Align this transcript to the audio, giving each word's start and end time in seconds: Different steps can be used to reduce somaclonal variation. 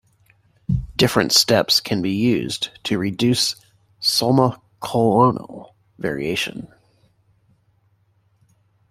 Different 0.95 1.31
steps 1.31 1.79
can 1.79 2.01
be 2.01 2.09
used 2.13 2.71
to 2.85 2.97
reduce 2.97 3.55
somaclonal 4.01 5.73
variation. 5.99 6.73